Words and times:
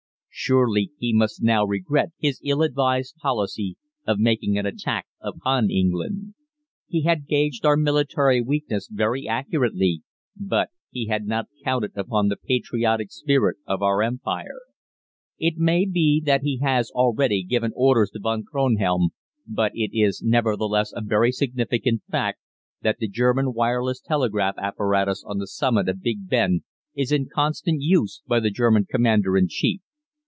Surely 0.33 0.91
he 0.97 1.13
must 1.13 1.43
now 1.43 1.63
regret 1.65 2.13
his 2.17 2.39
ill 2.43 2.63
advised 2.63 3.15
policy 3.17 3.75
of 4.07 4.17
making 4.17 4.57
an 4.57 4.65
attack 4.65 5.05
upon 5.19 5.69
England. 5.69 6.33
He 6.87 7.03
had 7.03 7.27
gauged 7.27 7.65
our 7.65 7.75
military 7.77 8.41
weakness 8.41 8.87
very 8.89 9.27
accurately, 9.27 10.01
but 10.35 10.69
he 10.89 11.07
had 11.07 11.25
not 11.27 11.47
counted 11.63 11.91
upon 11.95 12.27
the 12.29 12.37
patriotic 12.37 13.11
spirit 13.11 13.57
of 13.67 13.81
our 13.83 14.01
Empire. 14.01 14.61
It 15.37 15.57
may 15.57 15.85
be 15.85 16.23
that 16.25 16.41
he 16.41 16.59
has 16.63 16.89
already 16.91 17.43
given 17.43 17.71
orders 17.75 18.09
to 18.11 18.19
Von 18.19 18.43
Kronhelm, 18.43 19.09
but 19.45 19.73
it 19.75 19.91
is 19.95 20.23
nevertheless 20.23 20.91
a 20.95 21.03
very 21.03 21.31
significant 21.33 22.01
fact 22.09 22.39
that 22.81 22.97
the 22.99 23.07
German 23.07 23.53
wireless 23.53 23.99
telegraph 23.99 24.55
apparatus 24.57 25.23
on 25.27 25.37
the 25.39 25.45
summit 25.47 25.87
of 25.89 26.01
Big 26.01 26.29
Ben 26.29 26.61
is 26.95 27.11
in 27.11 27.27
constant 27.31 27.81
use 27.81 28.23
by 28.25 28.39
the 28.39 28.49
German 28.49 28.85
Commander 28.89 29.37
in 29.37 29.47
Chief. 29.49 29.81